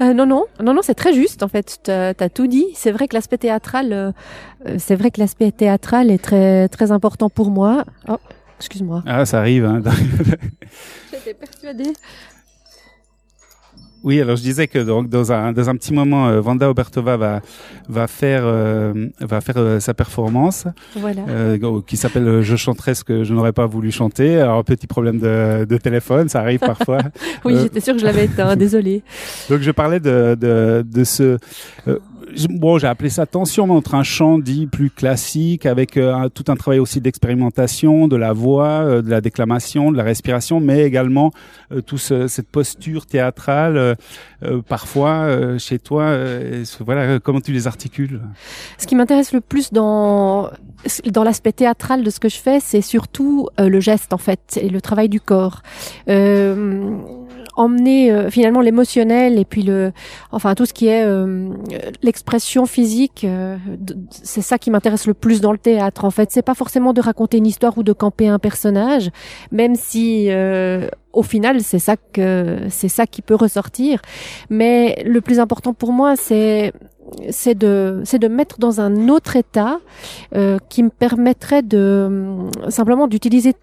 Euh, 0.00 0.12
Non, 0.14 0.26
non, 0.26 0.44
non, 0.62 0.74
non, 0.74 0.82
c'est 0.82 0.94
très 0.94 1.12
juste 1.12 1.42
en 1.42 1.48
fait. 1.48 1.80
Tu 1.84 1.90
as, 1.90 2.14
tout 2.28 2.46
dit. 2.46 2.66
C'est 2.74 2.92
vrai 2.92 3.08
que 3.08 3.14
l'aspect 3.14 3.38
théâtral, 3.38 3.92
euh, 3.92 4.12
c'est 4.78 4.94
vrai 4.94 5.10
que 5.10 5.20
l'aspect 5.20 5.50
théâtral 5.50 6.10
est 6.10 6.22
très 6.22 6.68
très 6.68 6.92
important 6.92 7.28
pour 7.28 7.50
moi. 7.50 7.84
Oh, 8.08 8.18
excuse-moi. 8.58 9.02
Ah, 9.06 9.26
ça 9.26 9.40
arrive. 9.40 9.64
Hein. 9.64 9.82
J'étais 11.12 11.34
persuadée. 11.34 11.92
Oui, 14.04 14.20
alors 14.20 14.36
je 14.36 14.42
disais 14.42 14.66
que 14.66 14.78
donc 14.78 15.08
dans 15.08 15.32
un 15.32 15.52
dans 15.52 15.70
un 15.70 15.76
petit 15.76 15.92
moment, 15.92 16.28
euh, 16.28 16.40
Vanda 16.40 16.68
Obertova 16.68 17.16
va 17.16 17.40
va 17.88 18.06
faire 18.08 18.42
euh, 18.44 19.08
va 19.20 19.40
faire 19.40 19.58
euh, 19.58 19.80
sa 19.80 19.94
performance, 19.94 20.66
voilà. 20.96 21.22
qui 21.86 21.96
s'appelle 21.96 22.42
Je 22.42 22.56
chanterai 22.56 22.94
ce 22.94 23.04
que 23.04 23.22
je 23.22 23.32
n'aurais 23.32 23.52
pas 23.52 23.66
voulu 23.66 23.92
chanter. 23.92 24.40
Alors 24.40 24.64
petit 24.64 24.86
problème 24.86 25.18
de, 25.18 25.64
de 25.64 25.76
téléphone, 25.76 26.28
ça 26.28 26.40
arrive 26.40 26.60
parfois. 26.60 26.98
oui, 27.44 27.56
j'étais 27.60 27.80
sûre 27.80 27.94
que 27.94 28.00
je 28.00 28.06
l'avais 28.06 28.24
éteint, 28.24 28.56
désolé. 28.66 29.02
Donc 29.48 29.60
je 29.60 29.70
parlais 29.70 30.00
de 30.00 30.36
de, 30.38 30.84
de 30.84 31.04
ce 31.04 31.38
bon, 32.50 32.78
j'ai 32.78 32.86
appelé 32.86 33.10
ça 33.10 33.26
tension 33.26 33.70
entre 33.70 33.94
un 33.94 34.02
chant 34.02 34.38
dit 34.38 34.66
plus 34.66 34.90
classique 34.90 35.66
avec 35.66 35.96
euh, 35.96 36.28
tout 36.28 36.44
un 36.48 36.56
travail 36.56 36.78
aussi 36.78 37.00
d'expérimentation, 37.00 38.08
de 38.08 38.16
la 38.16 38.32
voix, 38.32 38.82
euh, 38.82 39.02
de 39.02 39.10
la 39.10 39.20
déclamation, 39.20 39.92
de 39.92 39.96
la 39.96 40.02
respiration, 40.02 40.60
mais 40.60 40.82
également 40.82 41.30
euh, 41.72 41.80
tout 41.80 41.98
cette 41.98 42.48
posture 42.48 43.06
théâtrale 43.06 43.96
parfois 44.68 45.58
chez 45.58 45.78
toi. 45.78 46.16
voilà, 46.80 47.20
comment 47.20 47.40
tu 47.40 47.52
les 47.52 47.66
articules? 47.66 48.20
Ce 48.78 48.86
qui 48.86 48.96
m'intéresse 48.96 49.32
le 49.32 49.40
plus 49.40 49.72
dans 49.72 50.50
l'aspect 51.24 51.52
théâtral 51.52 52.02
de 52.02 52.10
ce 52.10 52.18
que 52.18 52.28
je 52.28 52.38
fais, 52.38 52.58
c'est 52.60 52.80
surtout 52.80 53.48
le 53.58 53.80
geste 53.80 54.12
en 54.12 54.18
fait 54.18 54.58
et 54.60 54.68
le 54.68 54.80
travail 54.80 55.08
du 55.08 55.20
corps 55.20 55.62
emmener 57.54 58.10
euh, 58.10 58.30
finalement 58.30 58.60
l'émotionnel 58.60 59.38
et 59.38 59.44
puis 59.44 59.62
le 59.62 59.92
enfin 60.30 60.54
tout 60.54 60.66
ce 60.66 60.72
qui 60.72 60.86
est 60.86 61.04
euh, 61.04 61.50
l'expression 62.02 62.66
physique 62.66 63.24
euh, 63.24 63.56
c'est 64.10 64.40
ça 64.40 64.58
qui 64.58 64.70
m'intéresse 64.70 65.06
le 65.06 65.14
plus 65.14 65.40
dans 65.40 65.52
le 65.52 65.58
théâtre 65.58 66.04
en 66.04 66.10
fait 66.10 66.30
c'est 66.30 66.42
pas 66.42 66.54
forcément 66.54 66.92
de 66.92 67.00
raconter 67.00 67.38
une 67.38 67.46
histoire 67.46 67.76
ou 67.78 67.82
de 67.82 67.92
camper 67.92 68.28
un 68.28 68.38
personnage 68.38 69.10
même 69.50 69.74
si 69.74 70.30
au 71.12 71.22
final, 71.22 71.60
c'est 71.60 71.78
ça 71.78 71.96
que 71.96 72.60
c'est 72.70 72.88
ça 72.88 73.06
qui 73.06 73.20
peut 73.20 73.34
ressortir. 73.34 74.00
Mais 74.48 75.02
le 75.04 75.20
plus 75.20 75.40
important 75.40 75.74
pour 75.74 75.92
moi, 75.92 76.16
c'est 76.16 76.72
c'est 77.30 77.56
de 77.56 78.02
c'est 78.04 78.18
de 78.18 78.28
mettre 78.28 78.58
dans 78.58 78.80
un 78.80 79.08
autre 79.08 79.36
état 79.36 79.78
euh, 80.34 80.58
qui 80.68 80.82
me 80.82 80.90
permettrait 80.90 81.62
de 81.62 82.48
simplement 82.68 83.06
d'utiliser 83.08 83.54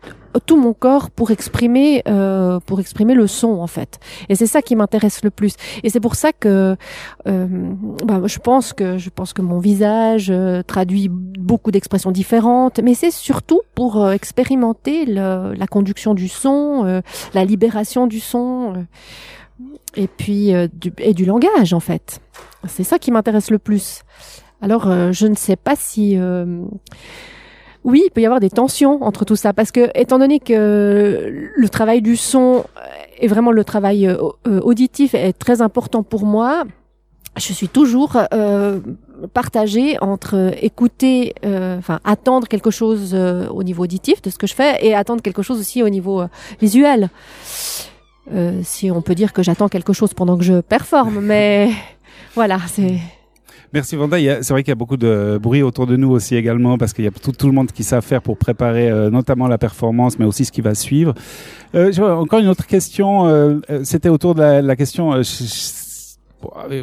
tout 0.45 0.57
mon 0.57 0.73
corps 0.73 1.09
pour 1.09 1.31
exprimer 1.31 2.03
euh, 2.07 2.59
pour 2.65 2.79
exprimer 2.79 3.13
le 3.13 3.27
son 3.27 3.59
en 3.59 3.67
fait. 3.67 3.99
Et 4.29 4.35
c'est 4.35 4.47
ça 4.47 4.61
qui 4.61 4.75
m'intéresse 4.75 5.23
le 5.23 5.31
plus. 5.31 5.55
Et 5.83 5.89
c'est 5.89 5.99
pour 5.99 6.15
ça 6.15 6.31
que 6.33 6.75
euh, 7.27 7.47
bah, 8.05 8.21
je 8.25 8.39
pense 8.39 8.73
que 8.73 8.97
je 8.97 9.09
pense 9.09 9.33
que 9.33 9.41
mon 9.41 9.59
visage 9.59 10.27
euh, 10.29 10.61
traduit 10.63 11.09
beaucoup 11.09 11.71
d'expressions 11.71 12.11
différentes 12.11 12.79
mais 12.83 12.93
c'est 12.93 13.11
surtout 13.11 13.61
pour 13.75 14.03
euh, 14.03 14.11
expérimenter 14.11 15.05
le, 15.05 15.53
la 15.53 15.67
conduction 15.67 16.13
du 16.13 16.27
son 16.27 16.85
euh, 16.85 17.01
la 17.33 17.45
libération 17.45 18.07
du 18.07 18.19
son 18.19 18.85
et 19.95 20.07
puis 20.07 20.53
du, 20.73 20.93
et 20.99 21.13
du 21.13 21.25
langage 21.25 21.73
en 21.73 21.79
fait 21.79 22.21
c'est 22.67 22.83
ça 22.83 22.99
qui 22.99 23.11
m'intéresse 23.11 23.51
le 23.51 23.59
plus. 23.59 24.01
Alors, 24.61 24.87
euh, 24.87 25.11
je 25.11 25.27
ne 25.27 25.35
sais 25.35 25.55
pas 25.55 25.75
si... 25.75 26.17
Euh, 26.17 26.63
oui, 27.85 28.03
il 28.05 28.11
peut 28.11 28.21
y 28.21 28.25
avoir 28.25 28.41
des 28.41 28.49
tensions 28.49 29.03
entre 29.03 29.23
tout 29.23 29.37
ça, 29.37 29.53
parce 29.53 29.71
que 29.71 29.89
étant 29.95 30.19
donné 30.19 30.39
que 30.39 31.49
le 31.55 31.69
travail 31.69 32.01
du 32.01 32.17
son 32.17 32.65
est 33.19 33.27
vraiment 33.27 33.51
le 33.51 33.63
travail 33.63 34.05
euh, 34.05 34.59
auditif 34.61 35.13
est 35.13 35.31
très 35.31 35.61
important 35.61 36.03
pour 36.03 36.25
moi, 36.25 36.65
je 37.37 37.53
suis 37.53 37.69
toujours 37.69 38.17
partagée 39.33 39.97
entre 40.01 40.51
écouter, 40.61 41.33
enfin 41.45 42.01
attendre 42.03 42.49
quelque 42.49 42.69
chose 42.69 43.15
au 43.15 43.63
niveau 43.63 43.83
auditif 43.83 44.21
de 44.21 44.29
ce 44.29 44.37
que 44.37 44.45
je 44.45 44.53
fais 44.53 44.85
et 44.85 44.93
attendre 44.93 45.21
quelque 45.21 45.41
chose 45.41 45.57
aussi 45.57 45.81
au 45.81 45.87
niveau 45.87 46.23
visuel. 46.59 47.09
Si 48.63 48.91
on 48.91 49.01
peut 49.01 49.15
dire 49.15 49.33
que 49.33 49.43
j'attends 49.43 49.69
quelque 49.69 49.93
chose 49.93 50.13
pendant 50.13 50.37
que 50.37 50.43
je 50.43 50.61
performe, 50.61 51.19
mais 51.21 51.69
voilà, 52.35 52.59
c'est. 52.67 52.97
Merci 53.71 53.95
Vanda. 53.95 54.17
C'est 54.41 54.49
vrai 54.49 54.63
qu'il 54.63 54.71
y 54.71 54.71
a 54.71 54.75
beaucoup 54.75 54.97
de 54.97 55.37
bruit 55.41 55.61
autour 55.61 55.85
de 55.85 55.95
nous 55.95 56.09
aussi 56.09 56.35
également 56.35 56.79
parce 56.79 56.91
qu'il 56.91 57.05
y 57.05 57.07
a 57.07 57.11
tout, 57.11 57.31
tout, 57.31 57.45
le 57.45 57.53
monde 57.53 57.71
qui 57.71 57.83
sait 57.83 58.01
faire 58.01 58.21
pour 58.23 58.35
préparer 58.35 58.89
euh, 58.89 59.11
notamment 59.11 59.47
la 59.47 59.59
performance, 59.59 60.17
mais 60.17 60.25
aussi 60.25 60.43
ce 60.43 60.51
qui 60.51 60.61
va 60.61 60.73
suivre. 60.73 61.13
Euh, 61.75 61.95
encore 61.99 62.39
une 62.39 62.47
autre 62.47 62.65
question. 62.65 63.27
Euh, 63.27 63.59
C'était 63.83 64.09
autour 64.09 64.33
de 64.33 64.41
la, 64.41 64.61
la 64.63 64.75
question 64.75 65.21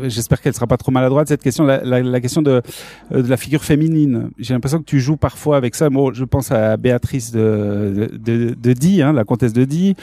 j'espère 0.08 0.40
qu'elle 0.40 0.54
sera 0.54 0.66
pas 0.66 0.76
trop 0.76 0.92
maladroite 0.92 1.28
cette 1.28 1.42
question, 1.42 1.64
la, 1.64 1.82
la, 1.84 2.02
la 2.02 2.20
question 2.20 2.42
de, 2.42 2.62
de 3.10 3.28
la 3.28 3.36
figure 3.36 3.64
féminine. 3.64 4.30
J'ai 4.38 4.54
l'impression 4.54 4.78
que 4.78 4.84
tu 4.84 5.00
joues 5.00 5.16
parfois 5.16 5.56
avec 5.56 5.74
ça. 5.74 5.90
Bon, 5.90 6.12
je 6.12 6.24
pense 6.24 6.50
à 6.52 6.76
Béatrice 6.76 7.32
de 7.32 8.10
de, 8.12 8.54
de, 8.54 8.72
Die, 8.72 9.02
hein, 9.02 9.12
la 9.12 9.24
comtesse 9.24 9.52
de 9.52 9.64
Die, 9.64 9.96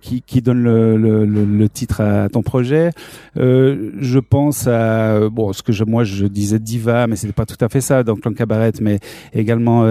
qui, 0.00 0.22
qui 0.22 0.42
donne 0.42 0.62
le, 0.62 0.96
le, 0.96 1.24
le, 1.24 1.68
titre 1.68 2.00
à 2.00 2.28
ton 2.28 2.42
projet. 2.42 2.90
je 3.36 4.18
pense 4.18 4.66
à 4.66 5.28
bon, 5.28 5.52
ce 5.52 5.62
que 5.62 5.72
je, 5.72 5.84
moi 5.84 6.04
je 6.04 6.26
disais 6.26 6.58
diva, 6.58 7.06
mais 7.06 7.16
c'était 7.16 7.32
pas 7.32 7.46
tout 7.46 7.62
à 7.64 7.68
fait 7.68 7.80
ça 7.80 8.02
dans 8.02 8.16
Clan 8.16 8.32
Cabaret, 8.32 8.72
mais 8.80 8.98
également 9.32 9.82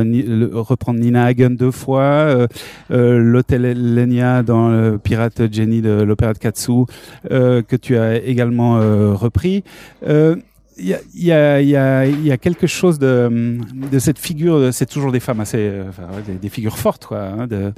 reprendre 0.54 1.00
Nina 1.00 1.25
Hagen 1.25 1.51
deux 1.51 1.72
fois, 1.72 2.48
l'hôtel 2.89 3.62
Lenia 3.96 4.44
dans 4.44 4.70
le 4.70 4.98
Pirate 4.98 5.51
Jenny 5.51 5.82
de 5.82 6.01
l'opéra 6.01 6.34
de 6.34 6.39
Katsu, 6.39 6.86
que 7.30 7.75
tu 7.75 7.98
as 7.98 8.18
également 8.18 8.80
repris. 9.00 9.63
Euh, 10.08 10.36
il 10.79 10.88
y 10.88 10.93
a, 11.31 11.62
y, 11.62 11.75
a, 11.75 12.05
y, 12.05 12.31
a, 12.31 12.38
quelque 12.38 12.67
chose 12.67 13.00
de, 13.00 13.57
de 13.91 14.00
cette 14.00 14.17
figure, 14.17 14.74
c'est 14.74 14.86
toujours 14.86 15.12
des 15.12 15.19
femmes 15.19 15.39
assez, 15.39 15.57
euh, 15.57 15.89
enfin, 15.89 16.07
des, 16.41 16.50
figures 16.50 16.77
fortes, 16.77 17.05
quoi, 17.05 17.21
hein, 17.21 17.48
de, 17.48 17.74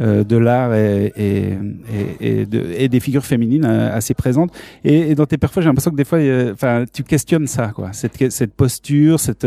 euh, 0.00 0.24
de 0.24 0.36
l'art 0.36 0.74
et, 0.74 1.12
et, 1.16 1.58
et, 2.20 2.46
de, 2.46 2.64
et, 2.76 2.88
des 2.88 3.00
figures 3.00 3.24
féminines 3.24 3.64
euh, 3.64 3.94
assez 3.94 4.14
présentes. 4.14 4.52
Et, 4.84 5.14
dans 5.14 5.26
tes 5.26 5.38
parfois, 5.38 5.62
j'ai 5.62 5.68
l'impression 5.68 5.90
que 5.90 5.96
des 5.96 6.04
fois, 6.04 6.18
enfin, 6.52 6.84
tu 6.92 7.02
questionnes 7.04 7.46
ça, 7.46 7.72
quoi, 7.74 7.92
cette, 7.92 8.30
cette 8.30 8.54
posture, 8.54 9.18
cette 9.20 9.46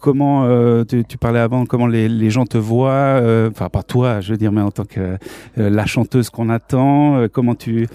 comment 0.00 0.84
tu, 0.84 1.04
tu, 1.04 1.18
parlais 1.18 1.40
avant, 1.40 1.66
comment 1.66 1.86
les, 1.86 2.08
les 2.08 2.30
gens 2.30 2.46
te 2.46 2.58
voient, 2.58 3.20
enfin 3.50 3.68
pas 3.68 3.82
toi, 3.82 4.20
je 4.20 4.32
veux 4.32 4.38
dire, 4.38 4.52
mais 4.52 4.60
en 4.60 4.70
tant 4.70 4.84
que 4.84 5.16
la 5.56 5.86
chanteuse 5.86 6.30
qu'on 6.30 6.50
attend, 6.50 7.26
comment 7.32 7.54
tu, 7.54 7.86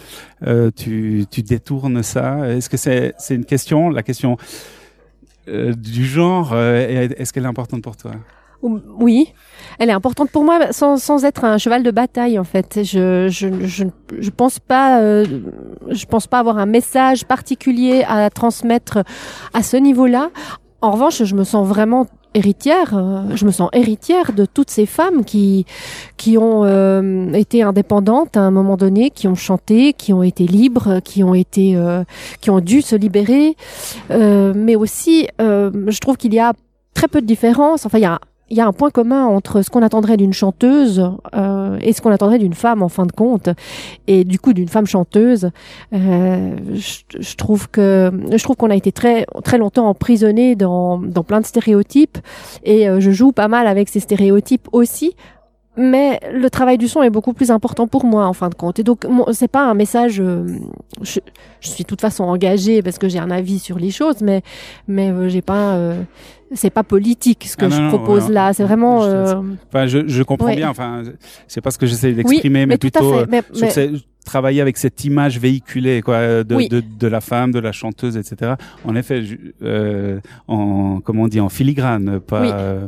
tu, 0.75 1.25
tu 1.29 1.41
détournes 1.41 2.03
ça? 2.03 2.49
Est-ce 2.49 2.69
que 2.69 2.77
c'est, 2.77 3.13
c'est 3.17 3.35
une 3.35 3.45
question, 3.45 3.89
la 3.89 4.03
question 4.03 4.28
euh, 5.47 5.73
du 5.73 6.05
genre, 6.05 6.51
euh, 6.53 7.07
est-ce 7.17 7.33
qu'elle 7.33 7.45
est 7.45 7.47
importante 7.47 7.81
pour 7.81 7.97
toi? 7.97 8.11
Oui, 8.61 9.33
elle 9.79 9.89
est 9.89 9.93
importante 9.93 10.31
pour 10.31 10.43
moi 10.43 10.73
sans, 10.73 11.23
être 11.23 11.45
un 11.45 11.57
cheval 11.57 11.81
de 11.81 11.91
bataille 11.91 12.37
en 12.37 12.43
fait. 12.43 12.81
Je 12.83 13.29
je 13.29 13.65
je, 13.65 13.85
je 14.19 14.29
pense 14.31 14.59
pas 14.59 15.01
euh, 15.01 15.25
je 15.89 16.05
pense 16.05 16.27
pas 16.27 16.39
avoir 16.39 16.57
un 16.57 16.65
message 16.65 17.25
particulier 17.25 18.03
à 18.05 18.29
transmettre 18.29 19.03
à 19.53 19.63
ce 19.63 19.77
niveau-là. 19.77 20.29
En 20.81 20.91
revanche, 20.91 21.23
je 21.23 21.35
me 21.35 21.45
sens 21.45 21.65
vraiment 21.65 22.05
héritière, 22.33 22.95
euh, 22.95 23.35
je 23.35 23.45
me 23.45 23.51
sens 23.51 23.69
héritière 23.73 24.33
de 24.33 24.45
toutes 24.45 24.69
ces 24.69 24.85
femmes 24.85 25.23
qui 25.25 25.65
qui 26.17 26.37
ont 26.37 26.63
euh, 26.63 27.33
été 27.33 27.63
indépendantes 27.63 28.37
à 28.37 28.41
un 28.41 28.51
moment 28.51 28.77
donné, 28.77 29.09
qui 29.09 29.27
ont 29.27 29.35
chanté, 29.35 29.93
qui 29.93 30.13
ont 30.13 30.23
été 30.23 30.45
libres, 30.45 30.99
qui 30.99 31.23
ont 31.23 31.33
été 31.33 31.75
euh, 31.75 32.03
qui 32.41 32.49
ont 32.49 32.59
dû 32.59 32.81
se 32.81 32.95
libérer, 32.95 33.55
mais 34.09 34.75
aussi 34.75 35.27
je 35.39 35.99
trouve 35.99 36.17
qu'il 36.17 36.33
y 36.33 36.39
a 36.39 36.53
très 36.93 37.07
peu 37.07 37.21
de 37.21 37.25
différence. 37.25 37.85
Enfin, 37.85 37.97
il 37.97 38.01
y 38.01 38.05
a 38.05 38.19
il 38.49 38.57
y 38.57 38.61
a 38.61 38.67
un 38.67 38.73
point 38.73 38.89
commun 38.89 39.25
entre 39.25 39.61
ce 39.61 39.69
qu'on 39.69 39.81
attendrait 39.81 40.17
d'une 40.17 40.33
chanteuse 40.33 41.11
euh, 41.35 41.77
et 41.81 41.93
ce 41.93 42.01
qu'on 42.01 42.11
attendrait 42.11 42.39
d'une 42.39 42.53
femme 42.53 42.81
en 42.81 42.89
fin 42.89 43.05
de 43.05 43.11
compte. 43.11 43.49
Et 44.07 44.23
du 44.23 44.39
coup 44.39 44.53
d'une 44.53 44.67
femme 44.67 44.87
chanteuse 44.87 45.51
euh, 45.93 46.57
je, 46.73 47.19
je, 47.19 47.35
trouve 47.35 47.69
que 47.69 48.11
je 48.31 48.43
trouve 48.43 48.55
qu'on 48.55 48.69
a 48.69 48.75
été 48.75 48.91
très 48.91 49.25
très 49.43 49.57
longtemps 49.57 49.87
emprisonné 49.87 50.55
dans 50.55 50.97
dans 50.97 51.23
plein 51.23 51.41
de 51.41 51.45
stéréotypes. 51.45 52.17
Et 52.63 52.89
euh, 52.89 52.99
je 52.99 53.11
joue 53.11 53.31
pas 53.31 53.47
mal 53.47 53.67
avec 53.67 53.89
ces 53.89 53.99
stéréotypes 53.99 54.67
aussi 54.71 55.15
mais 55.79 56.19
le 56.33 56.49
travail 56.49 56.77
du 56.77 56.89
son 56.89 57.01
est 57.03 57.09
beaucoup 57.09 57.31
plus 57.31 57.51
important 57.51 57.87
pour 57.87 58.03
moi 58.03 58.27
en 58.27 58.33
fin 58.33 58.49
de 58.49 58.55
compte. 58.55 58.79
Et 58.79 58.83
donc 58.83 59.05
c'est 59.31 59.47
pas 59.47 59.65
un 59.65 59.73
message. 59.73 60.19
Euh, 60.19 60.45
je, 61.01 61.19
je, 61.61 61.69
suis 61.69 61.83
de 61.83 61.87
toute 61.87 62.01
façon 62.01 62.25
engagée 62.25 62.81
parce 62.81 62.97
que 62.97 63.07
j'ai 63.07 63.17
un 63.17 63.31
avis 63.31 63.59
sur 63.59 63.79
les 63.79 63.89
choses, 63.89 64.17
mais 64.21 64.41
mais 64.87 65.09
euh, 65.09 65.29
j'ai 65.29 65.41
pas. 65.41 65.75
Euh, 65.75 66.03
c'est 66.51 66.69
pas 66.71 66.83
politique 66.83 67.45
ce 67.47 67.55
que 67.55 67.65
ah 67.65 67.69
je 67.69 67.87
propose 67.95 68.29
là. 68.29 68.51
C'est 68.53 68.63
vraiment. 68.63 68.97
Enfin, 68.97 69.87
je, 69.87 70.05
je 70.05 70.23
comprends 70.23 70.53
bien. 70.53 70.69
Enfin, 70.69 71.03
c'est 71.47 71.61
pas 71.61 71.71
ce 71.71 71.77
que 71.77 71.85
j'essaie 71.85 72.11
d'exprimer, 72.11 72.65
mais, 72.65 72.77
plutôt 72.77 73.25
mais, 73.29 73.43
travailler 74.25 74.59
avec 74.59 74.77
cette 74.77 75.05
image 75.05 75.39
véhiculée 75.39 76.01
quoi 76.01 76.43
de, 76.43 76.67
de, 76.67 76.81
de, 76.81 77.07
la 77.07 77.21
femme, 77.21 77.51
de 77.51 77.59
la 77.59 77.71
chanteuse, 77.71 78.17
etc. 78.17 78.55
En 78.83 78.95
effet, 78.95 79.23
en 80.47 80.99
comment 80.99 81.23
on 81.23 81.27
dit 81.27 81.39
en 81.39 81.49
filigrane, 81.49 82.19
pas 82.19 82.87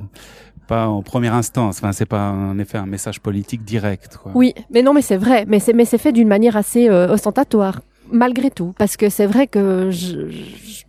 pas 0.68 0.88
en 0.88 1.02
première 1.02 1.34
instance. 1.34 1.78
Enfin, 1.80 1.92
c'est 1.92 2.06
pas 2.06 2.32
en 2.32 2.58
effet 2.60 2.78
un 2.78 2.86
message 2.86 3.20
politique 3.20 3.64
direct. 3.64 4.18
Quoi. 4.18 4.32
Oui, 4.36 4.54
mais 4.70 4.82
non, 4.82 4.94
mais 4.94 5.02
c'est 5.02 5.18
vrai. 5.18 5.46
Mais 5.48 5.60
c'est 5.60 5.74
mais 5.74 5.86
c'est 5.86 5.98
fait 5.98 6.12
d'une 6.12 6.28
manière 6.28 6.56
assez 6.58 6.90
euh, 6.90 7.12
ostentatoire, 7.12 7.82
malgré 8.12 8.50
tout, 8.52 8.74
parce 8.78 8.98
que 8.98 9.10
c'est 9.10 9.26
vrai 9.26 9.48
que 9.48 9.92
je 9.92 10.30
je, 10.30 10.84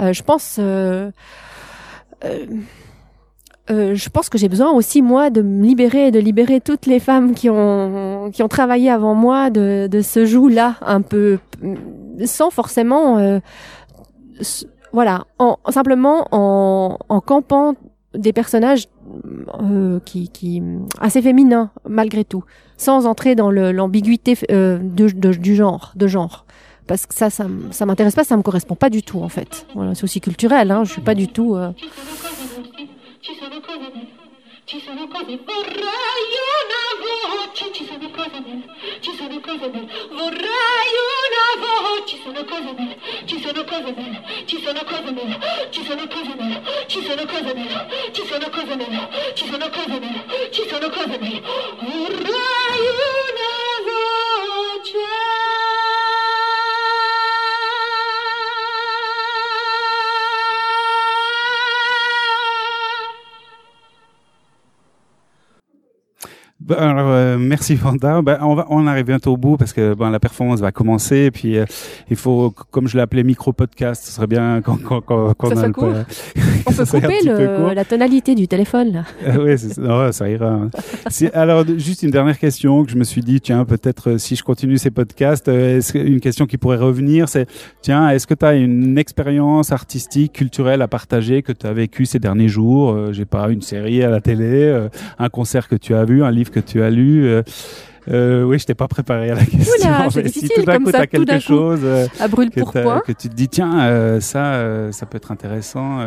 euh, 0.00 0.12
je 0.12 0.22
pense. 0.22 0.56
Euh, 0.58 1.10
euh, 3.70 3.94
je 3.94 4.08
pense 4.10 4.28
que 4.28 4.36
j'ai 4.36 4.48
besoin 4.50 4.72
aussi 4.72 5.00
moi 5.00 5.30
de 5.30 5.40
me 5.40 5.64
libérer 5.64 6.10
de 6.10 6.18
libérer 6.18 6.60
toutes 6.60 6.84
les 6.84 7.00
femmes 7.00 7.34
qui 7.34 7.48
ont 7.48 8.30
qui 8.30 8.42
ont 8.42 8.48
travaillé 8.48 8.90
avant 8.90 9.14
moi 9.14 9.48
de, 9.48 9.88
de 9.90 10.02
ce 10.02 10.26
joug-là 10.26 10.76
un 10.82 11.00
peu 11.00 11.38
sans 12.26 12.50
forcément 12.50 13.16
euh, 13.16 13.40
voilà 14.92 15.24
en 15.38 15.56
simplement 15.70 16.28
en, 16.30 16.98
en 17.08 17.20
campant 17.20 17.74
des 18.14 18.34
personnages 18.34 18.86
euh, 19.60 20.00
qui, 20.04 20.28
qui 20.28 20.62
assez 21.00 21.22
féminins 21.22 21.70
malgré 21.88 22.24
tout, 22.24 22.44
sans 22.76 23.06
entrer 23.06 23.34
dans 23.34 23.50
l'ambiguïté 23.50 24.36
euh, 24.50 24.78
du 24.78 25.54
genre, 25.54 25.92
de 25.96 26.06
genre. 26.06 26.44
Parce 26.86 27.06
que 27.06 27.14
ça, 27.14 27.30
ça, 27.30 27.46
ça 27.70 27.86
m'intéresse 27.86 28.14
pas, 28.14 28.24
ça 28.24 28.36
me 28.36 28.42
correspond 28.42 28.74
pas 28.74 28.90
du 28.90 29.02
tout 29.02 29.20
en 29.20 29.28
fait. 29.28 29.66
Voilà, 29.74 29.94
c'est 29.94 30.04
aussi 30.04 30.20
culturel, 30.20 30.70
hein. 30.70 30.84
Je 30.84 30.92
suis 30.92 31.02
pas 31.02 31.14
du 31.14 31.28
tout. 31.28 31.54
Euh... 31.56 31.70
cose 42.44 42.74
belle, 42.74 42.96
ci 43.24 43.40
sono 43.40 43.64
cose 43.64 43.92
belle, 43.92 44.22
ci 44.46 44.60
sono 44.62 44.80
cose 44.84 45.12
ci 45.70 45.84
sono 45.84 46.06
cose 46.06 46.62
ci 46.86 47.02
sono 47.02 47.24
cose 47.26 47.54
ci 48.12 48.24
sono 48.26 48.48
cose 48.50 49.08
ci 49.34 49.46
sono 49.46 49.68
cose 49.70 50.00
ci 50.50 50.68
sono 50.68 50.88
cose 50.90 51.42
una 66.90 67.02
voce. 67.02 67.13
Merci 67.44 67.74
Vanda. 67.74 68.22
Ben, 68.22 68.38
on 68.42 68.54
va, 68.54 68.66
on 68.70 68.86
arrive 68.86 69.06
bientôt 69.06 69.32
au 69.32 69.36
bout 69.36 69.56
parce 69.56 69.72
que 69.72 69.94
ben, 69.94 70.10
la 70.10 70.18
performance 70.18 70.60
va 70.60 70.72
commencer. 70.72 71.16
Et 71.16 71.30
puis 71.30 71.58
euh, 71.58 71.64
il 72.10 72.16
faut, 72.16 72.50
comme 72.70 72.88
je 72.88 72.96
l'ai 72.96 73.02
appelé 73.02 73.22
micro 73.22 73.52
podcast, 73.52 74.04
ce 74.04 74.12
serait 74.12 74.26
bien 74.26 74.60
quand 74.62 74.78
quand 74.82 75.00
quand, 75.00 75.34
quand 75.34 75.54
ça 75.54 75.66
on, 75.68 75.72
court. 75.72 75.92
on 76.66 76.72
peut 76.72 76.84
couper 76.90 77.20
le, 77.24 77.74
la 77.74 77.84
tonalité 77.84 78.34
du 78.34 78.48
téléphone. 78.48 78.92
Là. 78.92 79.04
Euh, 79.26 79.44
oui, 79.44 79.58
ça, 79.58 80.12
ça 80.12 80.28
ira. 80.28 80.50
Hein. 80.50 80.70
alors 81.32 81.64
juste 81.76 82.02
une 82.02 82.10
dernière 82.10 82.38
question 82.38 82.84
que 82.84 82.90
je 82.90 82.96
me 82.96 83.04
suis 83.04 83.22
dit, 83.22 83.40
tiens, 83.40 83.64
peut-être 83.64 84.18
si 84.18 84.36
je 84.36 84.42
continue 84.42 84.78
ces 84.78 84.90
podcasts, 84.90 85.48
est-ce 85.48 85.96
une 85.96 86.20
question 86.20 86.46
qui 86.46 86.58
pourrait 86.58 86.76
revenir, 86.76 87.28
c'est 87.28 87.46
tiens, 87.82 88.10
est-ce 88.10 88.26
que 88.26 88.34
tu 88.34 88.44
as 88.44 88.54
une 88.54 88.98
expérience 88.98 89.72
artistique, 89.72 90.32
culturelle 90.32 90.82
à 90.82 90.88
partager 90.88 91.42
que 91.42 91.52
tu 91.52 91.66
as 91.66 91.72
vécu 91.72 92.06
ces 92.06 92.18
derniers 92.18 92.48
jours? 92.48 93.12
J'ai 93.12 93.24
pas 93.24 93.48
une 93.48 93.62
série 93.62 94.02
à 94.02 94.10
la 94.10 94.20
télé, 94.20 94.88
un 95.18 95.28
concert 95.28 95.68
que 95.68 95.76
tu 95.76 95.94
as 95.94 96.04
vu, 96.04 96.24
un 96.24 96.30
livre 96.30 96.50
que 96.50 96.60
tu 96.60 96.82
as 96.82 96.90
lu. 96.90 97.33
Euh, 97.34 97.42
euh, 98.10 98.42
oui, 98.42 98.58
je 98.58 98.66
t'ai 98.66 98.74
pas 98.74 98.88
préparé 98.88 99.30
à 99.30 99.34
la 99.34 99.44
question. 99.44 99.72
Oula, 99.80 100.08
mais 100.14 100.28
si 100.28 100.48
tout 100.48 100.62
d'un 100.62 100.78
coup 100.78 100.90
tu 100.90 100.96
as 100.96 101.06
quelque 101.06 101.38
chose 101.38 101.80
euh, 101.82 102.06
à 102.20 102.28
brûle 102.28 102.50
que, 102.50 102.60
que, 102.60 103.12
tu 103.12 103.28
te 103.28 103.34
dis 103.34 103.48
tiens 103.48 103.80
euh, 103.80 104.20
ça 104.20 104.92
ça 104.92 105.06
peut 105.06 105.16
être 105.16 105.32
intéressant. 105.32 106.00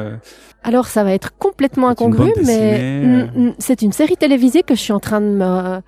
Alors 0.64 0.88
ça 0.88 1.04
va 1.04 1.14
être 1.14 1.36
complètement 1.38 1.90
incongru, 1.90 2.34
mais 2.46 3.28
c'est 3.60 3.82
une 3.82 3.92
série 3.92 4.18
télévisée 4.18 4.64
que 4.64 4.76
je 4.76 4.82
suis 4.82 4.94
en 4.94 5.00
train 5.00 5.22
de 5.22 5.28
me 5.28 5.82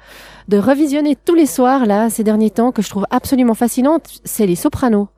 de 0.47 0.57
revisionner 0.57 1.15
tous 1.15 1.35
les 1.35 1.45
soirs 1.45 1.85
là 1.85 2.09
ces 2.09 2.23
derniers 2.23 2.49
temps 2.49 2.71
que 2.71 2.81
je 2.81 2.89
trouve 2.89 3.05
absolument 3.11 3.53
fascinante. 3.53 4.19
C'est 4.23 4.47
Les 4.47 4.55
Sopranos. 4.55 5.09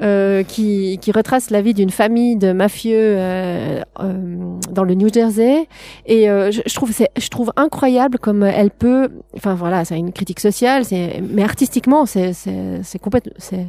Euh, 0.00 0.42
qui, 0.42 0.98
qui, 1.02 1.12
retrace 1.12 1.50
la 1.50 1.60
vie 1.60 1.74
d'une 1.74 1.90
famille 1.90 2.36
de 2.36 2.52
mafieux 2.52 2.96
euh, 2.96 3.82
euh, 4.00 4.58
dans 4.70 4.84
le 4.84 4.94
New 4.94 5.12
Jersey. 5.12 5.68
Et 6.06 6.30
euh, 6.30 6.50
je, 6.50 6.62
je, 6.64 6.74
trouve 6.74 6.92
c'est, 6.92 7.10
je 7.16 7.28
trouve 7.28 7.52
incroyable 7.56 8.18
comme 8.18 8.42
elle 8.42 8.70
peut. 8.70 9.10
Enfin 9.36 9.54
voilà, 9.54 9.84
c'est 9.84 9.98
une 9.98 10.12
critique 10.12 10.40
sociale, 10.40 10.86
c'est, 10.86 11.22
mais 11.30 11.44
artistiquement, 11.44 12.06
c'est, 12.06 12.32
c'est, 12.32 12.80
c'est 12.82 12.98
complètement, 12.98 13.34
c'est 13.36 13.66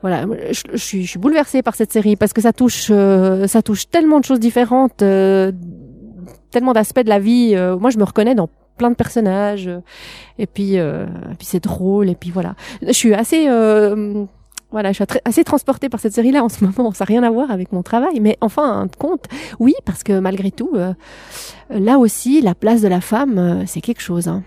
voilà, 0.00 0.24
je, 0.50 0.78
suis, 0.78 1.04
je 1.04 1.10
suis 1.10 1.18
bouleversée 1.18 1.60
par 1.62 1.74
cette 1.74 1.92
série 1.92 2.16
parce 2.16 2.32
que 2.32 2.40
ça 2.40 2.54
touche, 2.54 2.88
euh, 2.90 3.46
ça 3.46 3.60
touche 3.60 3.90
tellement 3.90 4.20
de 4.20 4.24
choses 4.24 4.40
différentes, 4.40 4.96
tellement 4.96 6.72
d'aspects 6.72 7.04
de 7.04 7.08
la 7.10 7.18
vie. 7.18 7.54
moi, 7.78 7.90
je 7.90 7.98
me 7.98 8.04
reconnais 8.04 8.34
dans 8.34 8.48
plein 8.78 8.90
de 8.90 8.96
personnages 8.96 9.68
et 10.38 10.46
puis, 10.46 10.76
et 10.76 11.06
puis 11.36 11.46
c'est 11.46 11.62
drôle 11.62 12.08
et 12.08 12.14
puis 12.14 12.30
voilà. 12.30 12.54
Je 12.80 12.92
suis 12.92 13.12
assez 13.12 13.46
voilà, 14.70 14.92
je 14.92 15.02
suis 15.02 15.04
assez 15.24 15.44
transportée 15.44 15.88
par 15.88 16.00
cette 16.00 16.12
série-là 16.12 16.44
en 16.44 16.48
ce 16.48 16.64
moment. 16.64 16.92
Ça 16.92 17.04
n'a 17.04 17.06
rien 17.06 17.22
à 17.22 17.30
voir 17.30 17.50
avec 17.50 17.72
mon 17.72 17.82
travail, 17.82 18.20
mais 18.20 18.36
enfin, 18.40 18.80
un 18.80 18.88
compte, 18.88 19.24
oui, 19.58 19.74
parce 19.84 20.02
que 20.02 20.18
malgré 20.18 20.50
tout, 20.50 20.72
euh, 20.74 20.92
là 21.70 21.98
aussi, 21.98 22.42
la 22.42 22.54
place 22.54 22.82
de 22.82 22.88
la 22.88 23.00
femme, 23.00 23.38
euh, 23.38 23.62
c'est 23.66 23.80
quelque 23.80 24.02
chose. 24.02 24.28
Hein. 24.28 24.42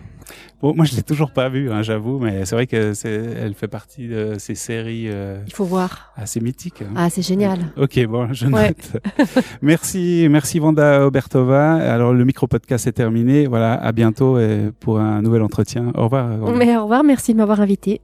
Bon, 0.61 0.75
moi, 0.75 0.85
je 0.85 0.95
l'ai 0.95 1.01
toujours 1.01 1.31
pas 1.31 1.49
vue, 1.49 1.71
hein, 1.71 1.81
j'avoue, 1.81 2.19
mais 2.19 2.45
c'est 2.45 2.53
vrai 2.53 2.67
que 2.67 2.93
elle 3.43 3.55
fait 3.55 3.67
partie 3.67 4.07
de 4.07 4.35
ces 4.37 4.53
séries. 4.53 5.05
Euh, 5.07 5.39
Il 5.47 5.53
faut 5.53 5.65
voir. 5.65 6.13
Assez 6.15 6.39
mythiques. 6.39 6.83
Hein. 6.83 6.93
Ah, 6.95 7.09
c'est 7.09 7.23
génial. 7.23 7.57
Ok, 7.77 8.05
bon, 8.05 8.31
je 8.31 8.45
note. 8.45 8.97
merci, 9.63 10.27
merci 10.29 10.59
Vanda 10.59 11.03
Obertova. 11.03 11.73
Alors, 11.73 12.13
le 12.13 12.23
micro 12.25 12.45
podcast 12.45 12.85
est 12.85 12.91
terminé. 12.91 13.47
Voilà, 13.47 13.73
à 13.73 13.91
bientôt 13.91 14.37
et 14.37 14.69
pour 14.79 14.99
un 14.99 15.23
nouvel 15.23 15.41
entretien. 15.41 15.91
Au 15.95 16.03
revoir. 16.03 16.27
Mais 16.55 16.77
au 16.77 16.83
revoir, 16.83 17.03
merci 17.03 17.33
de 17.33 17.39
m'avoir 17.39 17.59
invité. 17.59 18.01